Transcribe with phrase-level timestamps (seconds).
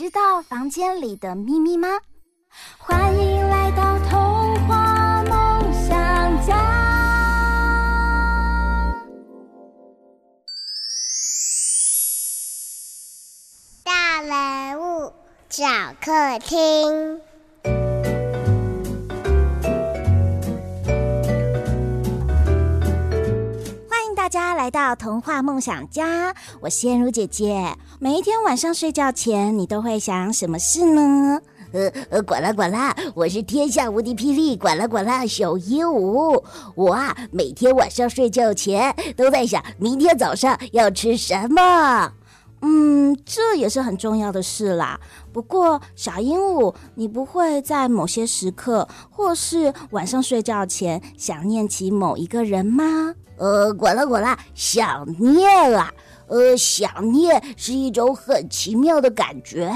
[0.00, 1.86] 知道房间里的秘密吗？
[2.78, 6.56] 欢迎来到童话梦想家。
[13.84, 15.12] 大人物
[15.50, 15.66] 小
[16.00, 17.20] 客厅。
[24.60, 27.74] 来到童话梦想家，我是燕如姐姐。
[27.98, 31.40] 每一天晚上睡觉前，你都会想什么事呢？
[31.72, 36.44] 呃呃，管啦管啦，我是天下无敌霹雳管啦管啦小鹦鹉。
[36.74, 42.12] 我啊，每天晚上睡觉前都在想明天早上要吃什么。
[42.60, 45.00] 嗯，这也是很重要的事啦。
[45.32, 53.14] 不过，小鹦鹉，你不会在某些时刻，或是晚上睡觉前，想念起某一个人吗？
[53.40, 55.90] 呃，管啦管啦，想念啊，
[56.26, 59.66] 呃，想念是一种很奇妙的感觉。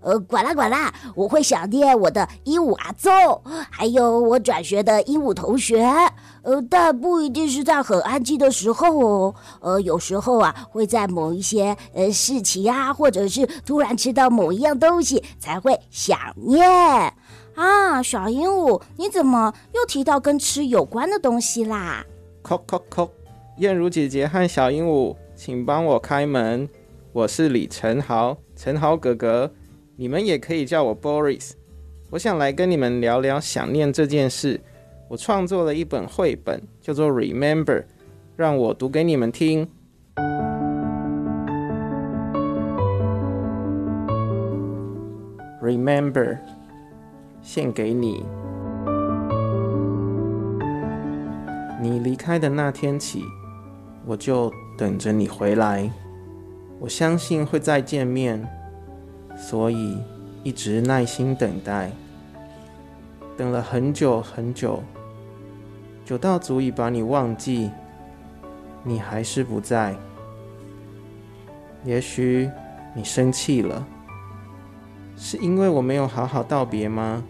[0.00, 5.84] 呃，管啦管啦，我会想念我的鹦鹉阿奏，还有我转学的鹦鹉同学。
[6.42, 9.34] 呃，但不一定是在很安静的时候哦。
[9.60, 16.64] 呃，有时候啊，会在某一些呃事情啊，或者是突然吃到某一样东西，才会想念。
[17.56, 22.04] 啊，小鹦鹉，你怎么又提到跟吃有关的东西啦？
[22.52, 23.08] 叩叩叩！
[23.56, 26.68] 燕如姐姐和小鹦鹉，请帮我开门。
[27.12, 29.50] 我是李晨豪，承豪哥哥，
[29.96, 31.52] 你们也可以叫我 Boris。
[32.10, 34.60] 我想来跟你们聊聊想念这件事。
[35.08, 37.64] 我创作了一本绘本，叫做《Remember》，
[38.36, 39.66] 让我读给你们听。
[45.62, 46.36] Remember，
[47.40, 48.26] 献给你。
[51.82, 53.24] 你离开的那天起，
[54.06, 55.90] 我就等着你回来。
[56.78, 58.48] 我相信会再见面，
[59.36, 59.98] 所以
[60.44, 61.90] 一直耐心等待。
[63.36, 64.80] 等了很久很久，
[66.04, 67.68] 久到足以把你忘记，
[68.84, 69.96] 你还是不在。
[71.82, 72.48] 也许
[72.94, 73.84] 你生气了，
[75.16, 77.24] 是因为我没有好好道别吗？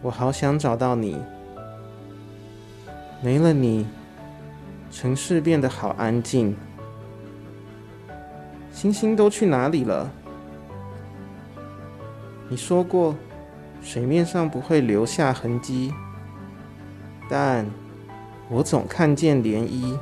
[0.00, 1.20] 我好想找到你。
[3.20, 3.84] 没了你，
[4.92, 6.56] 城市变得好安静。
[8.72, 10.08] 星星都去哪里了？
[12.48, 13.16] 你说过，
[13.82, 15.92] 水面上不会留下痕迹，
[17.28, 17.66] 但
[18.48, 19.98] 我总看见涟漪。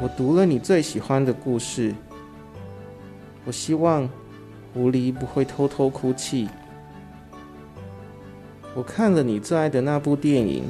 [0.00, 1.94] 我读了你最喜欢的故事。
[3.46, 4.06] 我希望
[4.74, 6.48] 狐狸不会偷偷哭泣。
[8.74, 10.64] 我看了你最爱的那部电影，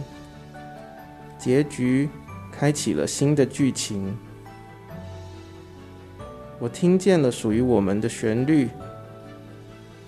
[1.38, 2.08] 结局
[2.52, 4.16] 开启了新的剧情。
[6.58, 8.68] 我听见了属于我们的旋律，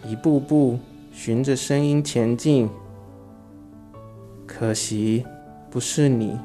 [0.05, 0.79] 一步步
[1.11, 2.69] 循着声音前进。
[4.47, 5.25] 可惜
[5.71, 6.39] 不是你。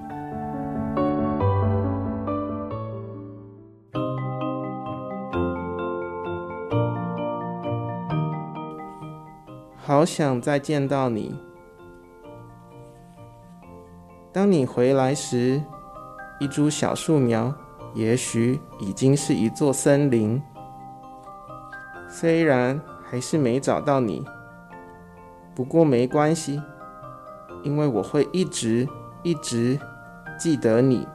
[10.04, 11.34] 好想再见到你。
[14.34, 15.64] 当你回来时，
[16.42, 17.56] 一株小树苗
[17.94, 20.44] 也许已经是一座森林。
[22.10, 24.26] 虽然还是没找到你，
[25.56, 26.62] 不过没关系，
[27.64, 28.86] 因为我会一直
[29.24, 29.80] 一直
[30.38, 31.08] 记得你。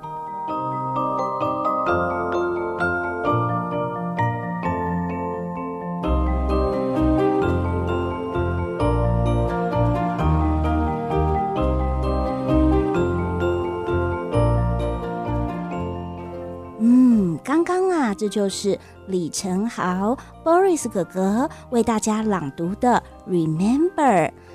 [18.39, 23.91] 就是李成豪 Boris 哥哥为大家朗读的《Remember》，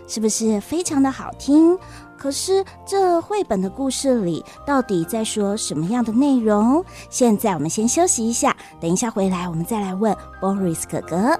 [0.07, 1.77] 是不是非常的好听？
[2.17, 6.81] 可是这绘本的故事里到底在说什么样的内容？
[7.09, 11.37] 现在我们先休息一下，等一下回来我们再来问 Boris 哥哥。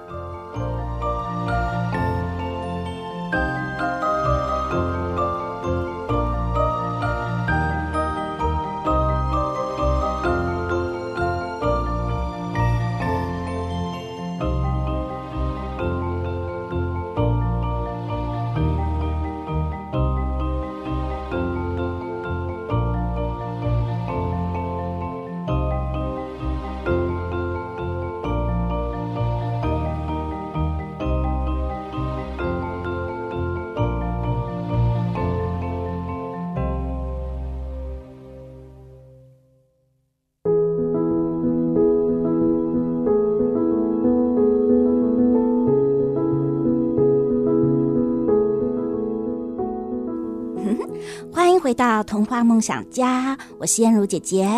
[51.32, 54.48] 欢迎回到童话梦想家，我是燕如姐姐。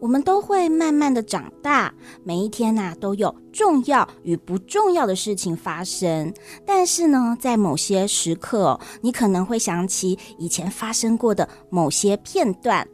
[0.00, 1.92] 我们都会慢慢的长大，
[2.24, 6.32] 每一天呐、都有重要与不重要的事情发生。
[6.64, 12.86] 但是呢，在某些时刻，你可能会想起以前发生过的某些片段。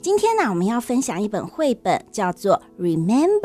[0.00, 3.40] 今天呢，我们要分享一本绘本，叫做《Remember》，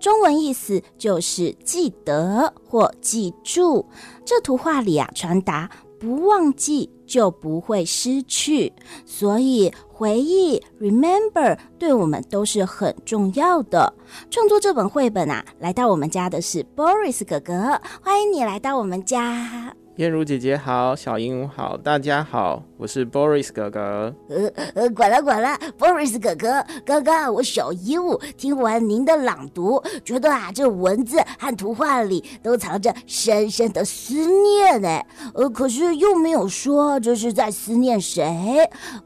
[0.00, 3.86] 中文意思就是记得或记住。
[4.24, 5.70] 这图画里啊，传达
[6.00, 6.90] 不忘记。
[7.10, 8.72] 就不会失去，
[9.04, 13.92] 所以回忆 （remember） 对我们都是很重要的。
[14.30, 19.74] 创作这本绘本啊，来到我们家的是 Boris 哥哥，欢迎你来到我们家。
[20.00, 24.10] 燕如姐姐好，小鹦鹉好，大家好，我是 Boris 哥哥。
[24.30, 34.88] 呃呃，管了管了，Boris 哥哥，刚刚我小鹦鹉听完您的朗读，觉得啊，这文字和图画里都藏着深深的思念呢。
[35.34, 38.26] 呃，可是又没有说这是在思念谁。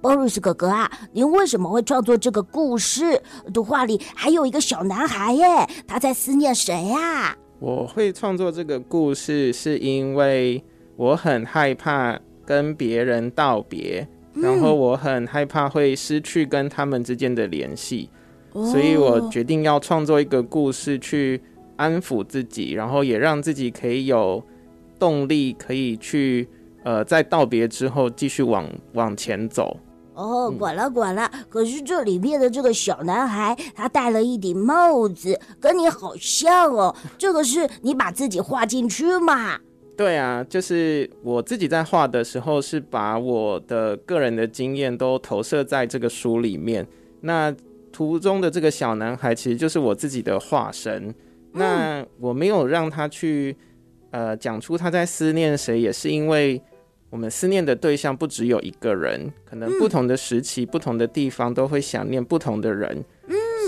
[0.01, 3.21] Boris 哥哥啊，您为什么会创作这个故事？
[3.53, 5.45] 图画里还有一个小男孩耶，
[5.89, 7.37] 他在思念谁呀？
[7.59, 10.65] 我会创作这个故事，是因为。
[10.97, 18.09] 我很害怕跟别人道别，然后我很害怕会失去跟他们之间的联系，
[18.53, 21.41] 所以我决定要创作一个故事去
[21.77, 24.43] 安抚自己，然后也让自己可以有
[24.99, 26.49] 动力，可以去
[26.85, 29.77] 呃在道别之后继续往往前走。
[30.15, 36.95] 哦，管了管了，可是这里面的这个小男孩，他戴了一顶帽子，跟你好像哦。
[37.19, 39.59] 这个是你把自己画进去吗？
[39.97, 46.85] 对啊，就是我自己在画的时候，是把我的个人的经验都投射在这个书里面。
[47.21, 47.55] 那
[47.93, 51.15] 图中的这个小男孩，其实就是我自己的化身。
[51.53, 53.57] 那我没有让他去
[54.11, 56.61] 呃讲出他在思念谁，也是因为
[57.11, 63.05] 我们思念的对象不只有一个人，可能不同的时期、不同的地方都会想念不同的人。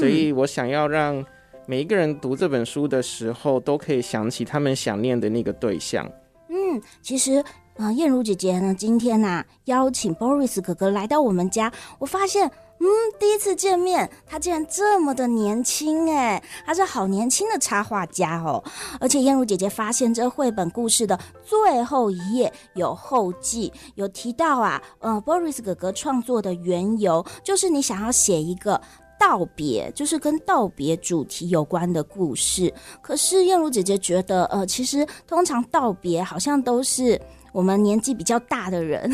[0.00, 1.25] 所以我想要让。
[1.68, 6.08] 每一个人读这本书的时候，都可以想起他们想念的那个对象。
[6.48, 7.44] 嗯，其实，
[7.76, 12.46] 啊、燕如姐姐呢，今天呐、邀请 Boris 哥哥来到我们家，我发现，
[12.78, 12.86] 嗯，
[13.18, 18.62] 第一次见面，他竟然这么的年轻，哎，他是好年轻的插画家哦。
[19.00, 28.80] 而且燕如姐姐发现，这绘本故事的最后一页有后记，有提到啊，呃，Boris 哥哥创作的缘由，就是你想要写一个。
[29.18, 37.20] 道别就是跟道别主题有关的故事，可是燕如姐姐觉得，呃，其实通常道别好像都是
[37.52, 39.11] 我们年纪比较大的人，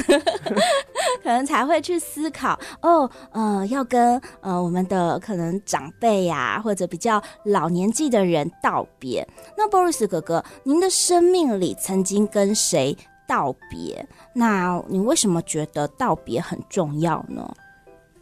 [1.22, 9.26] 可能才会去思考哦，呃，要跟呃我们的可能长辈呀、或者比较老年纪的人道别。
[9.56, 12.96] 那 Boris 哥哥，您的生命里曾经跟谁
[13.28, 14.04] 道别？
[14.34, 17.48] 那你为什么觉得道别很重要呢？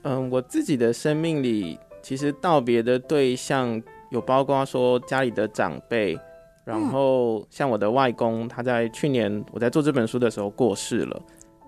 [0.02, 6.19] 嗯，我自己的生命里，其实道别的对象有包括说家里的长辈，
[6.64, 11.21] 然后像我的外公，他在去年我在做这本书的时候过世了，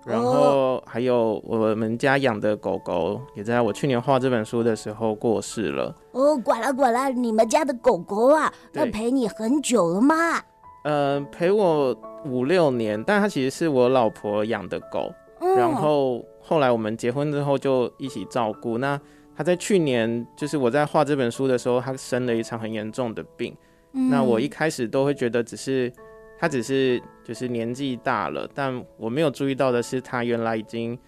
[0.03, 5.95] 然后还有我们家养的狗狗，也在我去年画这本书的时候过世了。
[6.13, 10.41] 哦，管了管了，你们家的狗狗啊，那陪你很久了吗？
[10.85, 16.25] 呃，陪我五六年，但它其实是我老婆养的狗，嗯、然后。
[16.43, 18.77] 后来我们结婚之后就一起照顾。
[18.77, 18.99] 那
[19.35, 23.55] 他在去年，就是我在画这本书的时候，他生了一场很严重的病。
[23.93, 24.09] 嗯。
[24.09, 25.91] 那我一开始都会觉得只是
[26.37, 30.99] 他只是就是年纪大了，但我没有注意到的是，他原来已经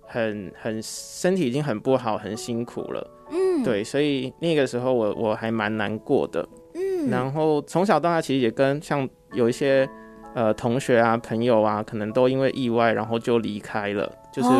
[0.00, 3.10] 很很身体已经很不好，很辛苦了。
[3.30, 6.48] 嗯，对，所以那个时候我我还蛮难过的。
[6.74, 9.88] 嗯，然后从小到大其实也跟像有一些
[10.34, 14.10] 呃同学啊、朋友啊，可能都因为意外然后就离开了。
[14.40, 14.50] 就是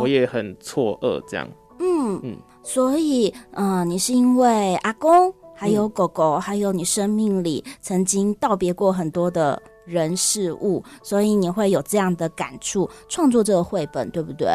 [0.00, 1.48] 我也很错愕，这样。
[1.78, 14.48] 嗯嗯，所以，嗯、呃，你是因为阿公，还有狗狗，嗯、还有你生命里曾经道别过很多的人事物，所以你会有这样的感触，创作这个绘本，对不对？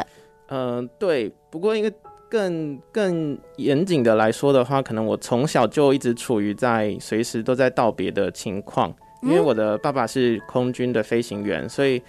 [0.50, 1.34] 嗯、呃，对。
[1.50, 1.92] 不过，一个
[2.30, 8.94] 更更严谨的来说的话，可能我从小就一直处于在随时都在道别的情况。
[9.22, 12.02] 因为我的爸爸是空军的飞行员，所以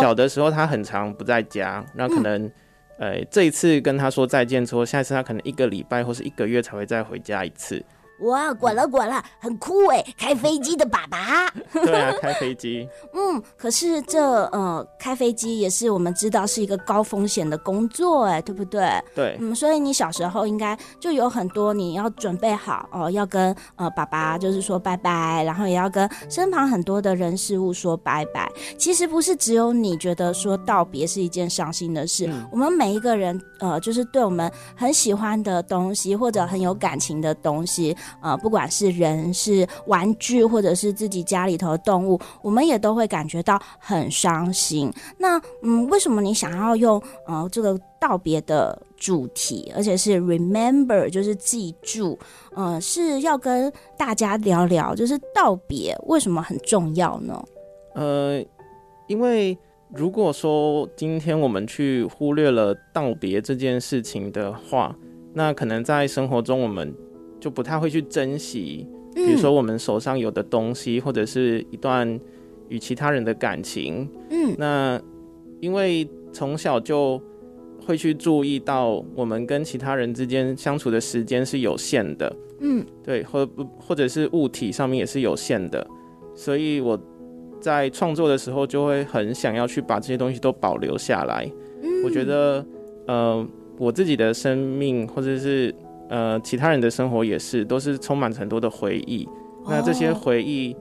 [0.00, 1.84] 小的时候他很常不在家。
[1.94, 2.50] 那可能，
[2.98, 7.82] 呃，这一次跟他说再见之后，下一次他可能一个礼拜或是一个月才会再回家一次。
[8.20, 10.04] 哇，滚了滚了，很酷哎！
[10.16, 11.50] 开飞机的爸爸。
[11.84, 12.88] 对啊，开飞机。
[13.12, 18.88] 嗯，可是这呃，开飞机也是我们知道是一个高风险的工作哎，对不对？
[19.14, 19.36] 对。
[19.38, 28.50] 嗯，所以你小时候应该就有很多你要准备好哦，要跟呃爸爸就是说拜拜，然后也要跟身旁很多的人事物说拜拜。
[28.78, 37.94] 其实不是只有你觉得说道别是一件伤心的事，嗯、我们每一个人呃，就是对我们很喜欢的东西或者很有感情的东西。
[38.20, 44.92] 呃，不管是人、是玩具，或者是自己家里头的动物，我们也都会感觉到很伤心。
[45.18, 52.18] 那，嗯，为什么你想要用呃这个道别的主题，而且是 remember，就是记住，
[52.54, 57.44] 呃，是要跟大家聊聊，就是道别为什么很重要呢？
[57.94, 58.42] 呃，
[59.06, 59.56] 因为
[59.88, 64.94] 如果说今天我们去忽略了道别这件事情的话，
[65.32, 66.94] 那可能在生活中我们。
[67.46, 68.84] 就不太会去珍惜，
[69.14, 72.18] 比如说我们手上有的东西，嗯、或者是一段
[72.68, 74.08] 与其他人的感情。
[74.30, 75.00] 嗯，那
[75.60, 77.22] 因为从小就
[77.86, 82.36] 会去注意到，我们跟其他人之间相处的时间是有限的。
[82.58, 83.48] 嗯，对，或
[83.78, 85.86] 或者是物体上面也是有限的，
[86.34, 86.98] 所以我
[87.60, 91.48] 在创作的时候就会很想要去把这些东西都保留下来。
[91.80, 92.66] 嗯，我觉得，
[93.06, 93.46] 呃，
[93.78, 95.72] 我自己的生命或者是。
[96.08, 99.28] 呃，其他人的生活也是，都是充满很多的回忆。
[99.64, 99.70] Oh.
[99.70, 100.76] 那这些回忆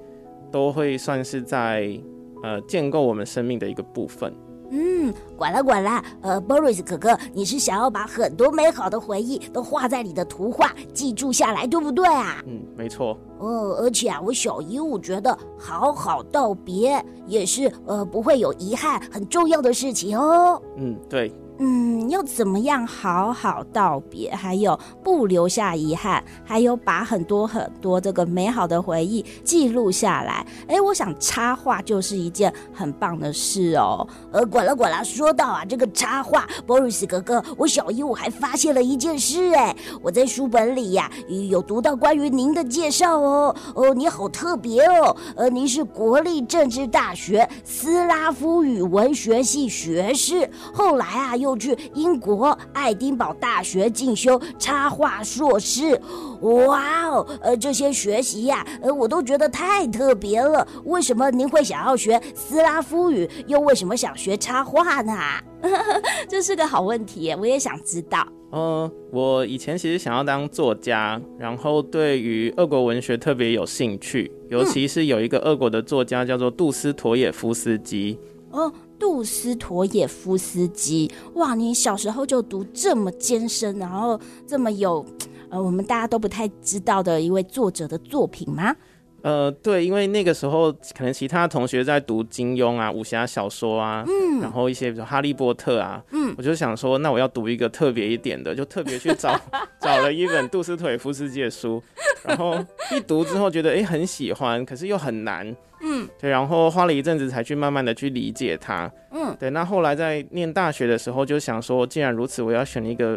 [0.51, 1.99] 都会算是在
[2.43, 4.33] 呃建构我们生命的一个部分。
[4.71, 12.43] 嗯，管了管了，呃，Boris 哥哥，你是想要把很多美好的回忆都画在你的图画，记住下来，对不对啊？
[12.47, 13.15] 嗯，没错。
[13.39, 20.61] 哦，而且啊，我小姨我觉得好好道别也是呃不会有遗憾，很重要的事情哦。
[20.77, 21.31] 嗯，对。
[21.57, 30.45] 嗯，要怎么样好好道别，还有不留下遗憾，还有把很多很多这个美好的回忆记录下来。
[30.67, 34.05] 哎，我想插画就是一件很棒的事哦。
[34.31, 41.09] 呃，管了管了，说到啊这个插画，Boris 哥哥，我小姨我还发现了一件事哎，我在书本里呀、
[41.49, 43.55] 有读到关于您的介绍哦。
[43.73, 55.99] 哦，你好特别哦，呃，您是国立政治大学斯拉夫语文学系学士，后来啊又去英国爱丁堡大学进修插画硕士，
[56.39, 60.65] 哇哦，呃，这些学习呀，呃，我都觉得太特别了。
[60.85, 65.13] 为什么您会想要学斯拉夫语，又为什么想学插画呢？
[66.29, 68.25] 这是个好问题，我也想知道。
[68.51, 78.17] 呃，我以前其实想要当作家，然后对于俄国文学特别有兴趣，尤其是有一个俄国的作家叫做杜斯妥也夫斯基。
[78.51, 78.71] 哦。
[78.99, 81.55] 杜斯妥也夫斯基，哇！
[81.55, 85.05] 你小时候就读这么艰深，然后这么有，
[85.49, 88.75] 呃，我们大家都不太知道的一位作者的作品吗？
[89.21, 99.35] 呃，对，因为那个时候可能其他同学在读金庸啊、武侠小说啊，嗯，然后一些比如哈利波特啊，嗯，我就想说，那我要读一个特别一点的，就特别去找
[99.81, 101.81] 找了一本杜斯妥也夫斯基的书，
[102.23, 102.55] 然后
[102.95, 105.55] 一读之后觉得哎很喜欢，可是又很难。
[105.87, 108.91] 嗯，对，然后花了一阵子才去慢慢的去理解它。
[109.11, 113.15] 嗯，对，那后来在念大学的时候，就想说，既然如此，我要选一个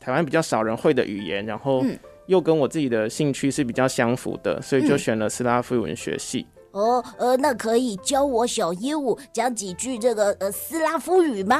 [0.00, 1.84] 台湾比较少人会的语言，然后
[2.26, 6.44] 又跟我自己的兴趣是比较相符的，所以就选了斯拉夫文学系。
[6.72, 11.56] 哦，呃，那可以教我小鹦鹉讲几句这个呃斯拉夫语吗？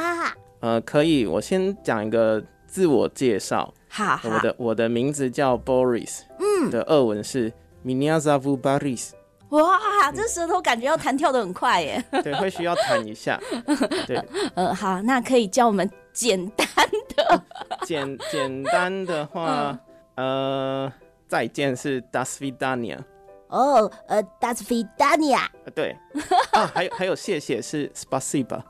[0.59, 3.73] 呃，可以，我先讲一个自我介绍。
[3.87, 7.51] 好好的，我的名字叫 Boris，嗯，的俄文是
[7.83, 9.11] Minyazav Boris。
[9.49, 12.03] 哇，这舌头感觉要弹跳的很快耶！
[12.23, 13.39] 对，会需要弹一下。
[14.05, 14.23] 对，
[14.55, 16.67] 呃，好，那可以教我们简单
[17.15, 17.43] 的。
[17.85, 19.77] 简简单的话，
[20.15, 20.93] 嗯、呃，
[21.27, 22.99] 再见是 Das Vidania。
[23.47, 25.47] 哦，呃，Das Vidania。
[25.73, 25.95] 对。
[26.51, 28.61] 啊，还有还有谢谢是 Spasiba。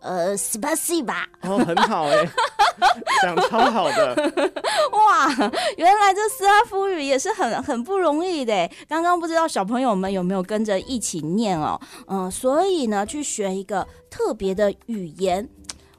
[0.00, 1.24] 呃，Spasiba。
[1.42, 2.28] 哦，很好哎。
[3.22, 4.14] 讲超好的
[4.92, 5.28] 哇！
[5.76, 8.70] 原来这斯拉夫语也是很很不容易的。
[8.88, 11.80] 刚刚不知道小朋友们有没有跟着一起念哦？
[12.06, 15.48] 嗯，所以呢，去学一个特别的语言，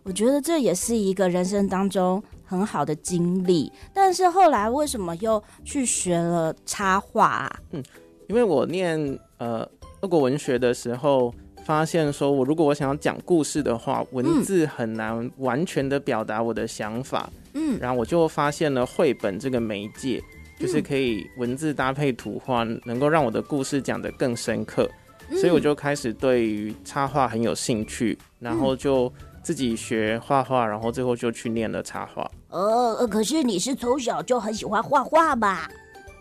[0.04, 3.72] 我觉得这也是一个人生当中很好的经历。
[3.94, 7.60] 但是后来为什么又去学了插画啊？
[7.72, 7.84] 嗯，
[8.28, 9.68] 因为我念呃
[10.02, 11.34] 俄国文学的时候。
[11.66, 17.28] 发现说，我如果我想要讲故事的话，文字很难完全的表达我的想法。
[17.54, 20.22] 嗯，然后我就发现了绘本这个媒介，
[20.60, 24.88] 就是可以文字搭配图画，能够让我的故事讲得更深刻。
[25.32, 32.30] 所以我就开始对于插画很有兴趣，然后就自己学画画，然后最后就去念了插画。
[32.50, 35.68] 呃，可是你是从小就很喜欢画画吧？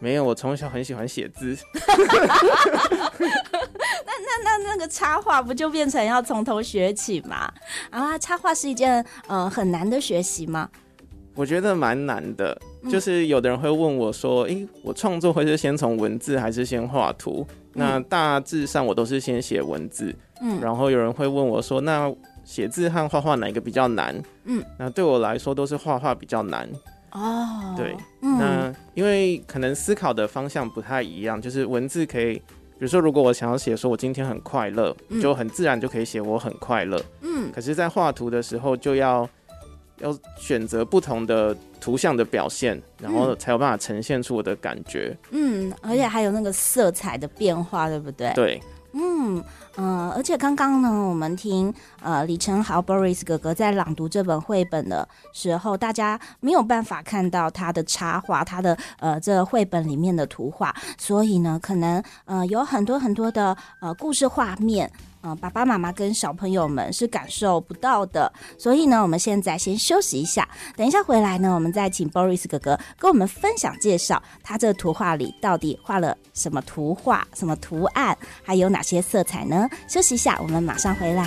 [0.04, 1.56] 没有，我从小很喜欢写字。
[3.18, 7.50] 那那那那个插画不就变成要从头学起吗？
[7.88, 10.68] 啊，插画是一件呃很难的学习吗？
[11.34, 22.12] 我觉得蛮难的，就是有的人会问我说：“诶、欸，我创作会是先从文字还是先画图？”那大致上我都是先写文字，嗯，然后有人会问我说：“那
[22.44, 26.68] 写字和画画哪一个比较难？”嗯，那对我来说都是画画比较难。
[27.14, 37.02] 哦，对，嗯、那因为可能思考的方向不太一样，就是文字可以，比如说如果我想要写说我今天很快乐，嗯、就很自然就可以写我很快乐。
[37.22, 39.28] 嗯，可是，在画图的时候就要。
[40.00, 45.16] 要选择不同的图像的表现，然后才有办法呈现出我的感觉。
[45.30, 48.32] 嗯，而且还有那个色彩的变化，对不对？
[48.34, 48.60] 对。
[49.76, 51.72] 嗯、而且刚刚呢，我们听
[52.02, 64.90] 呃李承豪 Boris 哥哥在朗读这本绘本的时候，大家没有办法看到他的插画，他的呃这绘本里面的图画，所以呢，可能呃有很多很多的呃故事画面。
[65.24, 79.68] 嗯、爸爸妈妈跟小朋友们是感受不到的，所以呢，我们现在先休息一下，等一下回来呢，我们再请 Boris 哥哥跟我们分享介绍他这图画里到底画了什么图画、什么图案，还有哪些色彩呢？
[79.88, 81.24] 休息一下，我们马上回来。